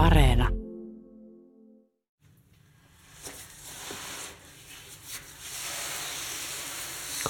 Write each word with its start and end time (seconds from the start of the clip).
Areena. 0.00 0.48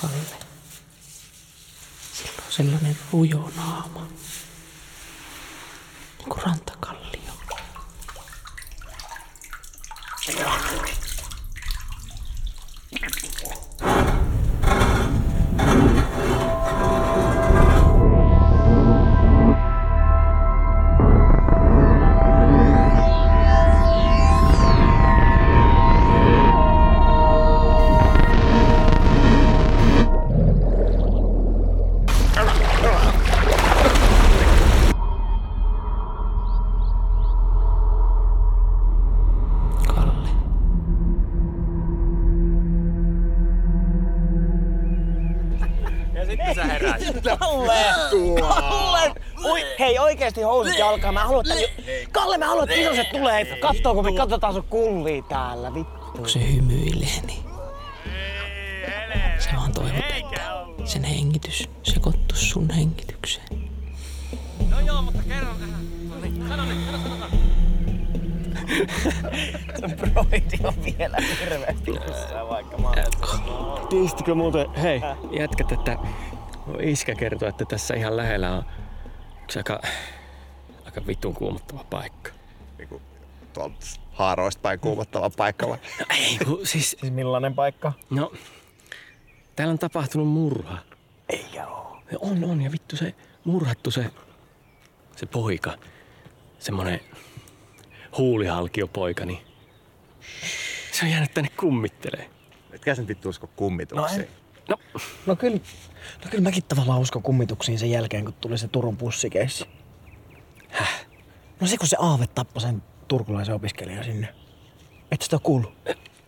Kalle. 0.00 0.36
Sillä 2.12 2.42
on 2.46 2.52
sellainen 2.52 2.96
rujo 3.12 3.50
naama. 3.56 4.06
Niin 6.18 6.28
kuin 6.28 6.42
rantakallio. 6.42 7.32
Kalle. 10.44 11.09
Sitten 46.30 46.54
sä 46.54 46.64
heräät. 46.64 47.02
Kalle! 47.38 47.84
Kalle! 48.40 49.12
Oi, 49.44 49.66
hei 49.78 49.98
oikeesti 49.98 50.42
housut 50.42 50.78
jalkaan. 50.78 51.14
Mä 51.14 51.24
haluan, 51.24 51.44
että... 51.50 51.70
Kalle, 52.12 52.38
mä 52.38 52.46
haluan, 52.46 52.70
että 52.70 52.80
isoset 52.80 53.10
tulee. 53.10 53.44
Kattoo, 53.44 53.94
kun 53.94 54.04
me 54.04 54.12
katsotaan 54.12 54.54
sun 54.54 54.62
kullia 54.62 55.22
täällä. 55.22 55.74
Vittu. 55.74 56.00
Kun 56.16 56.28
se 56.28 56.52
hymyilee, 56.52 57.20
niin 57.26 57.42
se 59.38 59.50
vaan 59.56 59.72
toivot, 59.72 60.04
että 60.18 60.40
sen 60.84 61.04
hengitys 61.04 61.68
sekoittuisi 61.82 62.46
sun 62.46 62.70
hengitykseen. 62.70 63.70
No 64.70 64.80
joo, 64.80 65.02
mutta 65.02 65.22
kerro 65.28 65.54
tähän. 65.54 66.08
No 66.10 66.20
niin, 66.20 66.48
sano 66.48 66.64
nyt, 66.64 66.86
sano, 66.86 66.98
sano, 66.98 67.16
sano. 67.18 67.39
Sun 69.80 69.92
broidi 69.96 70.58
on 70.64 70.74
vielä 70.84 71.16
hirveästi 71.40 71.90
jossain, 71.90 72.48
vaikka 72.48 72.78
mä 72.78 72.88
oon... 72.88 73.88
Tiistikö 73.88 74.34
muuten, 74.34 74.74
hei, 74.74 75.00
jätkät, 75.30 75.72
että 75.72 75.98
iskä 76.82 77.14
kertoo, 77.14 77.48
että 77.48 77.64
tässä 77.64 77.94
ihan 77.94 78.16
lähellä 78.16 78.52
on 78.52 78.64
yksi 79.42 79.58
aika, 79.58 79.80
aika 80.84 81.06
vitun 81.06 81.34
kuumottava 81.34 81.84
paikka. 81.90 82.30
Niinku 82.78 83.00
tuolta 83.52 83.76
haaroista 84.12 84.60
päin 84.62 84.80
kuumottava 84.80 85.30
paikka 85.30 85.68
vai? 85.68 85.78
No 86.00 86.06
ei, 86.10 86.38
kun 86.46 86.58
siis, 86.66 86.90
Siis 87.00 87.12
millainen 87.12 87.54
paikka? 87.54 87.92
no, 88.10 88.32
täällä 89.56 89.72
on 89.72 89.78
tapahtunut 89.78 90.28
murha. 90.28 90.78
Eikä 91.28 91.66
oo. 91.66 92.02
Ja 92.12 92.18
On, 92.20 92.44
on, 92.44 92.62
ja 92.62 92.72
vittu 92.72 92.96
se 92.96 93.14
murhattu 93.44 93.90
se, 93.90 94.10
se 95.16 95.26
poika, 95.26 95.72
semmonen 96.58 97.00
huulihalkiopoika, 98.18 99.24
niin 99.24 99.38
se 100.92 101.04
on 101.04 101.10
jäänyt 101.10 101.34
tänne 101.34 101.50
kummittelee. 101.56 102.30
Etkä 102.72 102.94
sen 102.94 103.08
vittu 103.08 103.28
usko 103.28 103.46
kummituksiin. 103.56 104.28
No 104.68 104.76
No, 104.94 105.00
No 105.26 105.36
kyllä, 105.36 105.56
no 106.24 106.30
kyllä 106.30 106.42
mäkin 106.42 106.64
tavallaan 106.64 107.00
uskon 107.00 107.22
kummituksiin 107.22 107.78
sen 107.78 107.90
jälkeen, 107.90 108.24
kun 108.24 108.34
tuli 108.34 108.58
se 108.58 108.68
Turun 108.68 108.96
pussikeissi. 108.96 109.64
Häh? 110.68 111.06
No 111.60 111.66
se, 111.66 111.76
kun 111.76 111.88
se 111.88 111.96
Aave 112.00 112.26
tappoi 112.26 112.62
sen 112.62 112.82
turkulaisen 113.08 113.54
opiskelijan 113.54 114.04
sinne. 114.04 114.34
Et 115.10 115.22
sitä 115.22 115.36
ole 115.36 115.40
kuullut? 115.44 115.72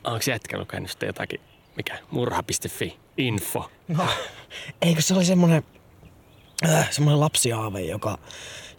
onko 0.05 0.21
jätkä 0.29 0.59
lukenut 0.59 0.91
sitä 0.91 1.07
jotakin, 1.07 1.41
mikä, 1.77 1.99
murha.fi, 2.11 2.98
info? 3.17 3.71
No, 3.89 4.07
eikö 4.83 5.03
se 5.03 5.15
oli 5.15 5.25
semmonen, 5.25 5.63
äh, 6.69 6.91
semmonen 6.91 7.21
lapsiaave, 7.21 7.81
joka, 7.81 8.19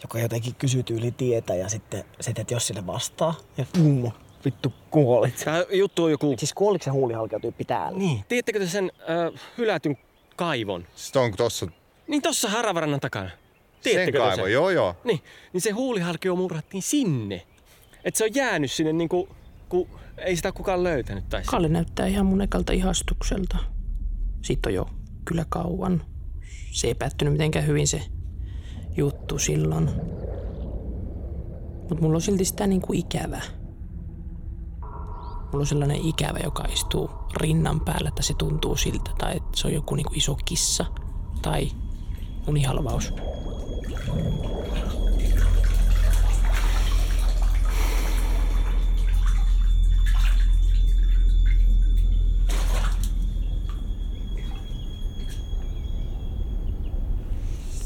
joka 0.04 0.18
jotenkin 0.18 0.54
kysyy 0.54 0.82
tyyli 0.82 1.10
tietä 1.10 1.54
ja 1.54 1.68
sitten, 1.68 2.04
sitten 2.20 2.42
että 2.42 2.54
jos 2.54 2.66
sille 2.66 2.86
vastaa, 2.86 3.34
ja 3.56 3.66
kummo, 3.74 4.12
vittu 4.44 4.72
kuolit. 4.90 5.42
Tämä 5.44 5.64
juttu 5.72 6.04
on 6.04 6.10
joku... 6.10 6.34
Siis 6.38 6.52
kuoliko 6.52 6.84
se 6.84 6.90
huulihalkeutyyppi 6.90 7.64
täällä? 7.64 7.98
Niin, 7.98 8.24
tiedättekö 8.28 8.58
te 8.58 8.66
sen 8.66 8.92
äh, 9.00 9.40
hylätyn 9.58 9.98
kaivon? 10.36 10.86
Sitten 10.94 11.22
onko 11.22 11.36
tossa 11.36 11.66
Niin 12.08 12.22
tossa 12.22 12.48
Haravarannan 12.48 13.00
takana. 13.00 13.28
sen 13.28 13.38
Tiedättekö 13.82 14.18
te 14.18 14.24
kaivo? 14.24 14.46
Joo, 14.46 14.70
joo. 14.70 14.96
Niin, 15.04 15.20
niin 15.52 15.60
se 15.60 15.70
huulihalkio 15.70 16.36
murhattiin 16.36 16.82
sinne. 16.82 17.46
Et 18.04 18.16
se 18.16 18.24
on 18.24 18.34
jäänyt 18.34 18.72
sinne 18.72 18.92
niinku, 18.92 19.28
kun 19.68 19.88
ei 20.18 20.36
sitä 20.36 20.52
kukaan 20.52 20.84
löytänyt. 20.84 21.28
Tai 21.28 21.42
Kalle 21.46 21.68
näyttää 21.68 22.06
ihan 22.06 22.26
mun 22.26 22.42
ekalta 22.42 22.72
ihastukselta. 22.72 23.56
Siitä 24.42 24.68
on 24.68 24.74
jo 24.74 24.86
kyllä 25.24 25.44
kauan. 25.48 26.04
Se 26.70 26.86
ei 26.86 26.94
päättynyt 26.94 27.32
mitenkään 27.32 27.66
hyvin 27.66 27.88
se 27.88 28.02
juttu 28.96 29.38
silloin. 29.38 29.90
Mutta 31.78 32.00
mulla 32.00 32.16
on 32.16 32.20
silti 32.20 32.44
sitä 32.44 32.66
niinku 32.66 32.92
ikävä. 32.92 33.40
Mulla 35.44 35.62
on 35.62 35.66
sellainen 35.66 36.00
ikävä, 36.00 36.38
joka 36.44 36.64
istuu 36.64 37.10
rinnan 37.36 37.80
päällä, 37.80 38.08
että 38.08 38.22
se 38.22 38.34
tuntuu 38.34 38.76
siltä. 38.76 39.10
Tai 39.18 39.36
että 39.36 39.50
se 39.54 39.66
on 39.66 39.74
joku 39.74 39.94
niinku 39.94 40.12
iso 40.16 40.36
kissa. 40.44 40.84
Tai 41.42 41.70
unihalvaus. 42.48 43.12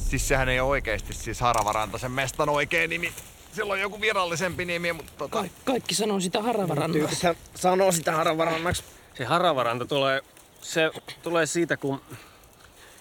Siis 0.09 0.29
sehän 0.29 0.49
ei 0.49 0.61
ole 0.61 0.69
oikeesti 0.69 1.13
siis 1.15 1.41
Haravaranta 1.41 1.99
sen 1.99 2.11
mestan 2.11 2.49
oikea 2.49 2.89
nimi. 2.89 3.13
Sillä 3.53 3.73
on 3.73 3.81
joku 3.81 4.01
virallisempi 4.01 4.65
nimi, 4.65 4.93
mutta 4.93 5.13
tota... 5.19 5.43
Ka- 5.43 5.49
kaikki 5.65 5.95
sanoo 5.95 6.21
sitä 6.21 6.43
Haravarannasta. 6.43 6.93
Tyypithän 6.99 7.37
sanoo 7.55 7.93
sitä 7.93 8.13
haravarannaksi. 8.13 8.85
Se 9.15 9.25
Haravaranta 9.25 9.87
tulee, 9.87 10.21
se 10.61 10.91
tulee 11.23 11.47
siitä, 11.47 11.77
kun 11.77 12.01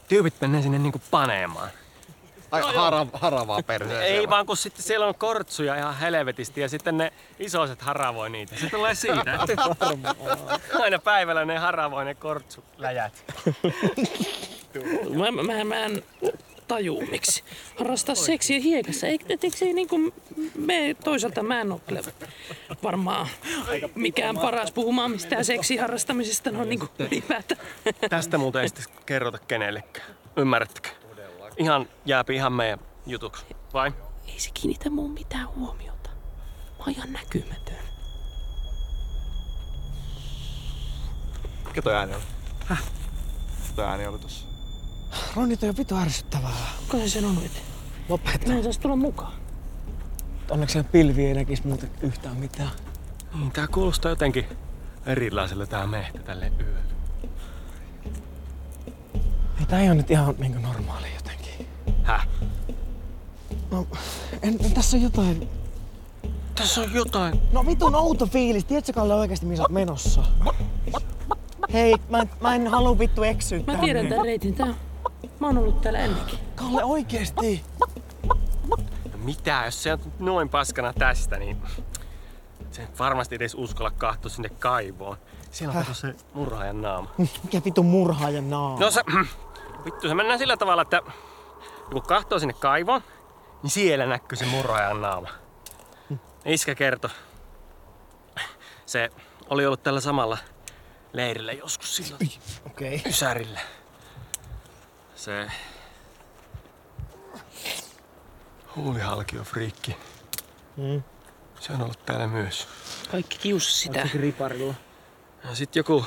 tyypit 0.08 0.34
menee 0.42 0.62
sinne 0.62 0.80
niinku 0.80 1.02
paneemaan. 1.12 1.70
Ai, 2.52 2.62
hara, 2.76 3.06
haravaa 3.14 3.64
perseeseen. 3.64 4.16
Ei 4.16 4.30
vaan 4.30 4.46
kun 4.46 4.58
sitten 4.58 4.84
siellä 4.84 5.06
on 5.08 5.16
kortsuja 5.16 5.76
ihan 5.76 5.98
helvetisti 5.98 6.62
ja 6.62 6.70
sitten 6.70 6.98
ne 6.98 7.14
isoiset 7.40 7.82
haravoi 7.82 8.30
niitä. 8.30 8.56
Se 8.56 8.70
tulee 8.70 8.96
siitä. 8.96 9.40
Aina 10.84 11.00
päivällä 11.00 11.46
ne 11.46 11.58
haravoi 11.58 12.06
ne 12.06 12.16
kortsuläjät. 12.16 13.24
Mä, 15.16 15.44
mä, 15.44 15.64
mä 15.64 15.76
en 15.76 16.04
taju, 16.68 17.04
miksi 17.12 17.44
harrastaa 17.80 18.16
seksiä 18.16 18.60
hiekassa. 18.60 19.08
Eikö, 19.08 19.26
et, 19.30 19.44
eikö 19.44 19.58
se 19.58 19.66
ei 19.66 19.74
niinku 19.74 20.14
me 20.56 20.96
toisaalta 21.04 21.44
mä 21.44 21.62
en 21.62 21.72
ole 21.72 21.82
kyllä 21.88 22.02
varmaan 22.84 23.28
mikään 23.96 24.38
paras 24.38 24.72
puhumaan 24.72 25.12
mistään 25.12 25.46
seksiharrastamisesta 25.46 26.52
no 26.52 26.64
niinku 26.64 26.88
ylipäätään. 27.00 27.62
Tästä 28.10 28.38
muuten 28.38 28.62
ei 28.62 28.70
sitten 28.70 28.86
kerrota 29.06 29.38
kenellekään. 29.38 30.08
Ymmärrättekö? 30.38 30.90
Ihan 31.58 31.90
jääpi 32.06 32.36
ihan 32.36 32.54
meidän 32.54 32.80
jutuksi. 33.06 33.46
Vai? 33.74 33.92
Ei 34.28 34.40
se 34.40 34.50
kiinnitä 34.54 34.90
muun 34.90 35.12
mitään 35.12 35.48
huomiota. 35.56 36.10
Mä 36.78 36.84
oon 36.84 36.90
ihan 36.90 37.14
näkymätön. 37.14 37.78
Mikä 41.68 41.82
toi 41.82 41.96
ääni 41.96 42.16
oli? 42.16 42.24
Häh? 42.66 42.84
Toi 43.76 43.86
ääni 43.86 44.08
oli 44.08 44.20
tossa. 44.20 44.57
Ronni, 45.38 45.58
toi 45.58 45.70
on 45.70 45.78
vitu 45.78 45.96
ärsyttävää. 45.96 46.52
Kuka 46.92 47.04
se 47.04 47.10
sanoit? 47.10 47.52
Lopeta. 48.10 48.48
Mä 48.48 48.56
en 48.56 48.64
saisi 48.64 48.80
tulla 48.80 48.96
mukaan. 48.96 49.34
Onneksi 50.50 50.74
siellä 50.74 50.90
pilvi 50.92 51.26
ei 51.26 51.34
näkisi 51.34 51.68
muuta 51.68 51.86
yhtään 52.02 52.38
mitään. 52.38 52.70
Niin, 53.34 53.52
tää 53.52 53.68
kuulostaa 53.68 54.12
jotenkin 54.12 54.46
erilaiselle 55.06 55.68
tää 55.68 55.88
mehtä 55.88 56.20
tälle 56.20 56.52
yölle. 56.60 56.94
Ei 59.60 59.66
tää 59.68 59.80
ei 59.82 59.88
oo 59.88 59.94
nyt 59.94 60.12
ihan 60.12 60.36
niinku 60.38 60.60
normaali 60.60 61.08
jotenkin. 61.16 61.68
Häh? 62.04 62.28
No, 63.72 63.88
en, 64.42 64.58
en 64.66 64.72
tässä 64.74 64.98
on 64.98 65.04
jotain... 65.04 65.50
Tässä 66.56 66.82
on 66.82 66.94
jotain. 66.94 67.42
No 67.52 67.66
vitun 67.66 67.96
outo 67.96 68.26
fiilis. 68.28 68.66
Tiedätkö 68.66 68.94
Kalle 68.94 69.14
oikeesti 69.14 69.46
missä 69.46 69.64
oot 69.64 69.72
menossa? 69.72 70.24
Hei, 71.74 71.96
mä, 72.10 72.20
en- 72.20 72.30
mä 72.42 72.56
en 72.56 72.68
halua 72.68 73.00
vittu 73.00 73.24
eksyä 73.24 73.60
Mä 73.68 73.78
tiedän 73.78 74.08
tän 74.08 74.26
reitin. 74.26 74.56
Tää, 74.56 74.74
mä 75.40 75.48
oon 75.48 75.58
ollut 75.58 75.82
täällä 75.82 76.00
ennenkin. 76.00 76.40
Kalle 76.56 76.84
oikeesti. 76.84 77.64
No 79.12 79.18
mitä, 79.18 79.62
jos 79.66 79.84
se 79.84 79.94
on 79.94 80.00
noin 80.20 80.50
paskana 80.50 80.94
tästä, 80.94 81.38
niin 81.38 81.58
se 82.72 82.88
varmasti 83.00 83.36
edes 83.36 83.56
uskalla 83.56 83.92
kahtua 83.92 84.30
sinne 84.30 84.50
kaivoon. 84.50 85.18
Siellä 85.52 85.86
on 85.90 85.96
se 85.96 86.16
murhaajan 86.34 86.82
naama. 86.82 87.10
Mikä 87.18 87.62
vitun 87.66 87.86
murhaajan 87.86 88.50
naama? 88.50 88.80
No 88.80 88.92
se, 88.92 89.02
vittu 89.86 90.08
se 90.08 90.14
mennään 90.14 90.40
sillä 90.40 90.58
tavalla, 90.58 90.82
että 90.82 91.02
kun 91.92 92.02
kahtoo 92.02 92.40
sinne 92.40 92.54
kaivoon, 92.54 93.02
niin 93.64 93.72
siellä 93.72 94.06
näkyy 94.06 94.38
se 94.38 94.46
murhaajan 94.46 95.02
naama. 95.02 95.30
Iskä 96.46 96.76
kertoi. 96.76 97.10
Se 98.86 99.10
oli 99.50 99.66
ollut 99.66 99.84
tällä 99.84 100.02
samalla 100.02 100.38
leirillä 101.14 101.52
joskus 101.52 101.96
silloin 101.96 102.32
Okei. 102.66 102.96
Okay. 102.96 103.10
Ysärillä. 103.10 103.60
Se... 105.18 105.48
Huulihalkio 108.76 109.44
friikki. 109.44 109.98
Mm. 110.78 111.04
Se 111.60 111.74
on 111.74 111.82
ollut 111.82 112.06
täällä 112.06 112.28
myös. 112.28 112.68
Kaikki 113.12 113.38
kiusasi 113.38 113.78
sitä. 113.78 114.06
Sitä. 114.06 114.18
riparilla. 114.18 114.74
Ja 115.50 115.56
sit 115.56 115.76
joku... 115.76 116.06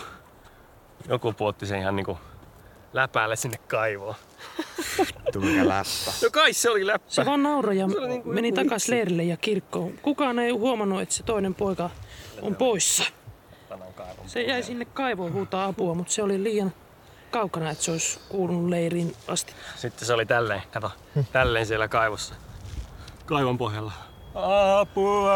Joku 1.08 1.32
puotti 1.32 1.66
sen 1.66 1.80
ihan 1.80 1.96
niinku 1.96 2.18
läpäälle 2.92 3.36
sinne 3.36 3.58
kaivoon. 3.58 4.14
Mikä 5.34 5.68
läppä. 5.68 6.12
No 6.22 6.30
kai 6.32 6.52
se 6.52 6.70
oli 6.70 6.86
läppä. 6.86 7.10
Se 7.10 7.24
vaan 7.24 7.42
nauroi 7.42 7.78
ja 7.78 7.86
niinku 7.86 8.28
meni 8.28 8.52
takas 8.52 8.88
leirille 8.88 9.22
ja 9.22 9.36
kirkkoon. 9.36 9.92
Kukaan 10.02 10.38
ei 10.38 10.50
huomannut, 10.50 11.00
että 11.00 11.14
se 11.14 11.22
toinen 11.22 11.54
poika 11.54 11.90
on 12.42 12.56
poissa. 12.56 13.04
Se 14.26 14.42
jäi 14.42 14.62
sinne 14.62 14.84
kaivoon 14.84 15.32
huutaa 15.32 15.64
apua, 15.64 15.94
mutta 15.94 16.12
se 16.12 16.22
oli 16.22 16.42
liian 16.42 16.72
kaukana, 17.30 17.70
että 17.70 17.84
se 17.84 17.90
olisi 17.90 18.20
kuulunut 18.28 18.68
leiriin 18.68 19.16
asti. 19.28 19.52
Sitten 19.76 20.06
se 20.06 20.12
oli 20.12 20.26
tälleen, 20.26 20.62
kato, 20.72 20.90
tälleen 21.32 21.66
siellä 21.66 21.88
kaivossa. 21.88 22.34
Kaivon 23.26 23.58
pohjalla. 23.58 23.92
Apua! 24.80 25.32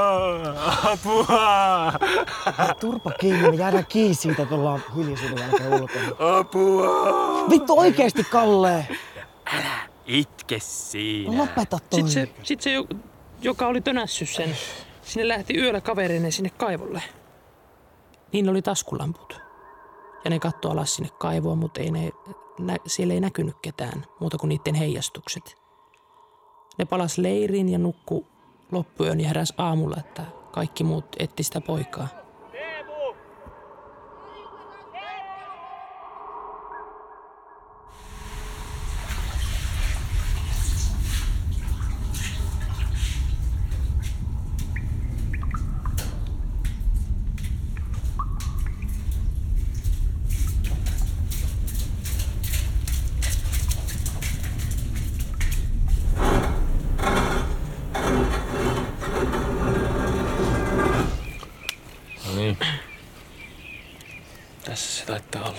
Apua! 0.93 1.93
Turpa 2.81 3.11
kiinni, 3.11 3.51
me 3.51 3.57
jäädään 3.57 3.87
kiinni 3.87 4.15
siitä, 4.15 4.43
että 4.43 4.55
ollaan 4.55 4.83
hiljaisuuden 4.97 5.39
jälkeen 5.39 5.75
ulkona. 5.83 6.39
Apua! 6.39 7.51
Vittu 7.51 7.79
oikeesti, 7.79 8.25
Kalle! 8.25 8.87
Itke 10.07 10.59
siinä. 10.59 11.39
Lopeta 11.39 11.79
toi. 11.91 12.01
Sitten 12.01 12.11
se, 12.11 12.29
sit 12.43 12.61
se 12.61 12.73
jo- 12.73 12.87
joka 13.43 13.67
oli 13.67 13.81
tönässyt 13.81 14.29
sen, 14.29 14.57
sinne 15.03 15.29
lähti 15.29 15.57
yöllä 15.59 15.81
kaverineen 15.81 16.33
sinne 16.33 16.51
kaivolle. 16.51 17.03
Niin 18.33 18.49
oli 18.49 18.63
taskulamput. 18.63 19.41
Ja 20.25 20.31
ne 20.31 20.39
katsoi 20.39 20.73
alas 20.73 20.95
sinne 20.95 21.11
kaivoon, 21.19 21.59
mutta 21.59 21.81
ei 21.81 21.91
ne, 21.91 22.13
nä, 22.59 22.77
siellä 22.87 23.15
ei 23.15 23.21
näkynyt 23.21 23.57
ketään 23.63 24.05
muuta 24.21 24.39
kuin 24.39 24.49
niiden 24.49 24.75
heijastukset. 24.75 25.57
Ne 26.79 26.85
palas 26.85 27.19
leiriin 27.19 27.69
ja 27.69 27.79
nukku 27.79 28.27
loppuyön 28.73 29.21
ja 29.21 29.29
heräs 29.29 29.55
aamulla, 29.59 29.97
että 29.99 30.25
kaikki 30.53 30.85
muut 30.85 31.07
etti 31.19 31.43
sitä 31.43 31.61
poikaa. 31.61 32.09
No 62.27 62.35
niin. 62.41 62.59
Tässä 64.65 64.94
se 65.05 65.13
taittaa 65.13 65.49
olla. 65.49 65.59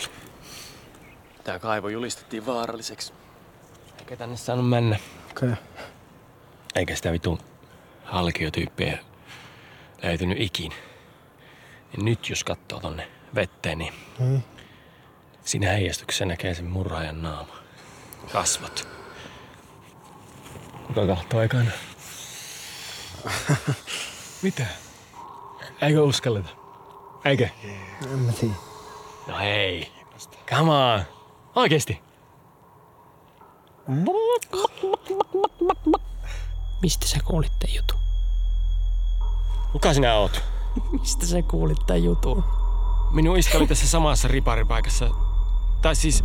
Tää 1.44 1.60
kaivo 1.60 1.90
julistettiin 1.90 2.46
vaaralliseksi. 2.46 3.14
Eikä 4.00 4.16
tänne 4.16 4.38
saanut 4.38 4.70
mennä. 4.70 5.00
Okei. 5.32 5.50
Okay. 5.50 5.64
Eikä 6.76 6.96
sitä 6.96 7.12
vitun 7.12 7.40
halkiotyyppiä 8.06 9.00
löytynyt 10.04 10.42
ikin. 10.42 10.72
Ja 11.98 12.04
nyt 12.04 12.30
jos 12.30 12.44
katsoo 12.44 12.80
tonne 12.80 13.08
vetteen, 13.36 13.78
niin 13.78 13.94
Mm. 14.20 14.42
siinä 15.44 15.72
heijastuksessa 15.72 16.26
näkee 16.26 16.54
sen 16.54 16.66
murhaajan 16.66 17.22
naama. 17.22 17.56
Kasvot. 18.32 18.88
Kuka 20.88 21.08
kahtoo 21.08 21.42
ekana? 21.42 21.72
Mitä? 24.42 24.66
Eikö 25.82 26.04
uskalleta? 26.04 26.50
Eikö? 27.26 27.50
En 28.12 28.20
mä 28.20 28.32
tiedä. 28.32 28.54
No 29.28 29.38
hei. 29.38 29.92
Come 30.50 30.72
on. 30.72 31.02
Oikeesti. 31.56 32.02
Mistä 36.82 37.08
sä 37.08 37.18
kuulit 37.26 37.52
tämän 37.60 37.76
jutun? 37.76 38.00
Kuka 39.72 39.94
sinä 39.94 40.16
oot? 40.16 40.44
Mistä 40.92 41.26
sä 41.26 41.42
kuulit 41.42 41.78
tämän 41.88 42.04
jutun? 42.04 42.44
Minun 43.12 43.38
iskä 43.38 43.58
oli 43.58 43.68
tässä 43.68 43.88
samassa 43.88 44.28
riparipaikassa. 44.28 45.10
Tai 45.82 45.96
siis, 45.96 46.24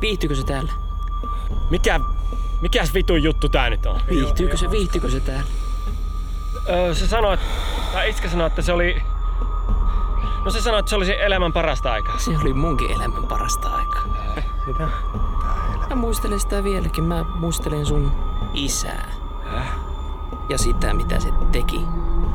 Viihtyykö 0.00 0.34
se 0.34 0.44
täällä? 0.44 0.72
mikä, 1.70 2.00
mikäs 2.60 2.94
vitun 2.94 3.22
juttu 3.22 3.48
tää 3.48 3.70
nyt 3.70 3.86
on? 3.86 4.00
Viihtyykö 4.10 4.56
se, 4.56 4.70
viihtyykö 4.70 5.10
se 5.10 5.20
täällä? 5.20 5.50
Öö, 6.68 6.94
se 6.94 7.06
sanoi, 7.06 7.34
että, 7.34 7.46
tai 7.92 8.10
iskä 8.10 8.28
sanoi, 8.28 8.46
että 8.46 8.62
se 8.62 8.72
oli... 8.72 9.02
No 10.44 10.50
se 10.50 10.60
sanoi, 10.60 10.80
että 10.80 10.90
se 10.90 10.96
oli 10.96 11.06
se 11.06 11.16
elämän 11.20 11.52
parasta 11.52 11.92
aikaa. 11.92 12.18
Se 12.18 12.30
oli 12.30 12.52
munkin 12.52 12.90
elämän 12.90 13.26
parasta 13.26 13.68
aikaa. 13.68 14.02
Mitä? 14.66 14.88
Mä 15.90 15.96
muistelen 15.96 16.40
sitä 16.40 16.64
vieläkin. 16.64 17.04
Mä 17.04 17.24
muistelen 17.34 17.86
sun 17.86 18.12
isää. 18.54 19.08
Ja 20.48 20.58
sitä, 20.58 20.94
mitä 20.94 21.20
se 21.20 21.28
teki. 21.52 21.80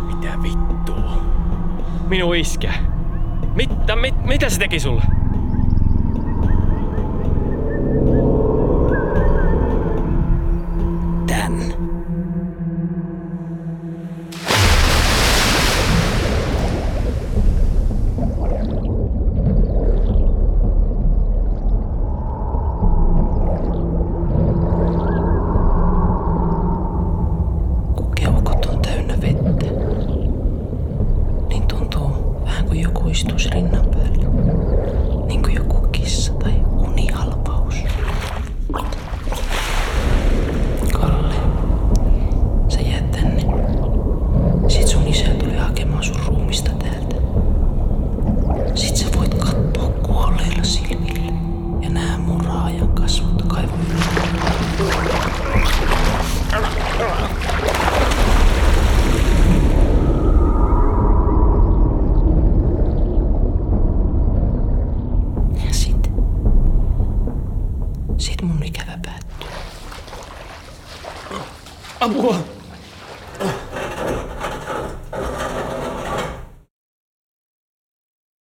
Mitä 0.01 0.41
vittua? 0.43 1.11
Minun 2.07 2.35
iskä. 2.35 2.73
Mitä, 3.55 3.95
mit, 3.95 4.25
mitä 4.25 4.49
se 4.49 4.59
teki 4.59 4.79
sulle? 4.79 5.03
Sit 72.05 72.21
mun 72.21 72.25
ikävä 72.25 72.37
päättyy. 72.37 72.45
Apua! 72.45 72.54